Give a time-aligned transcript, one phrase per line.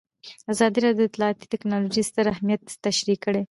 [0.51, 3.41] ازادي راډیو د اطلاعاتی تکنالوژي ستر اهميت تشریح کړی.